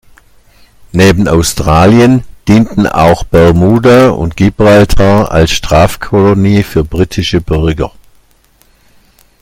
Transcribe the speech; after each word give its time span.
Neben 0.93 1.27
Australien 1.27 2.23
dienten 2.47 2.87
auch 2.87 3.23
Bermuda 3.23 4.09
und 4.09 4.35
Gibraltar 4.35 5.29
als 5.29 5.51
Strafkolonie 5.51 6.63
für 6.63 6.83
Britische 6.83 7.39
Bürger. 7.39 7.91